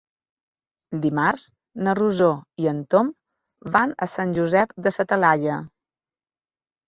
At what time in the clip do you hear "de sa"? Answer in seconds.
4.87-5.05